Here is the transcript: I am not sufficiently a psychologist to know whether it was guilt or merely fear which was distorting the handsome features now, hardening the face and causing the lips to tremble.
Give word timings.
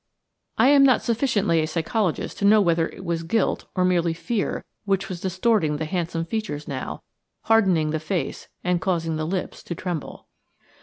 I 0.57 0.69
am 0.69 0.83
not 0.83 1.03
sufficiently 1.03 1.59
a 1.61 1.67
psychologist 1.67 2.39
to 2.39 2.45
know 2.45 2.59
whether 2.59 2.89
it 2.89 3.05
was 3.05 3.21
guilt 3.21 3.65
or 3.75 3.85
merely 3.85 4.15
fear 4.15 4.65
which 4.83 5.07
was 5.09 5.21
distorting 5.21 5.77
the 5.77 5.85
handsome 5.85 6.25
features 6.25 6.67
now, 6.67 7.03
hardening 7.41 7.91
the 7.91 7.99
face 7.99 8.47
and 8.63 8.81
causing 8.81 9.17
the 9.17 9.27
lips 9.27 9.61
to 9.61 9.75
tremble. 9.75 10.27